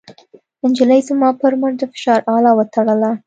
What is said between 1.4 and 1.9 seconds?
پر مټ د